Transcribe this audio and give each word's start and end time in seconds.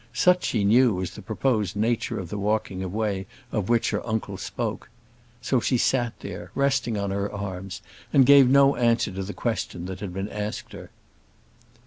Such 0.13 0.43
she 0.45 0.63
knew 0.63 0.95
was 0.95 1.11
the 1.11 1.21
proposed 1.21 1.75
nature 1.75 2.19
of 2.19 2.29
the 2.29 2.39
walking 2.39 2.81
away 2.81 3.27
of 3.51 3.69
which 3.69 3.91
her 3.91 4.03
uncle 4.03 4.35
spoke. 4.35 4.89
So 5.43 5.59
she 5.59 5.77
sat 5.77 6.19
there, 6.21 6.49
resting 6.55 6.97
on 6.97 7.11
her 7.11 7.31
arms, 7.31 7.83
and 8.11 8.25
gave 8.25 8.49
no 8.49 8.75
answer 8.75 9.11
to 9.11 9.21
the 9.21 9.31
question 9.35 9.85
that 9.85 9.99
had 9.99 10.11
been 10.11 10.29
asked 10.29 10.71
her. 10.73 10.89